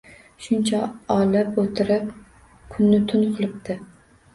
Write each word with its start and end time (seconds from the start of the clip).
Shuncha 0.45 0.79
olib 1.17 1.61
oʻtirib, 1.67 2.11
kunni 2.77 3.05
tun 3.13 3.33
qilibdi. 3.41 3.83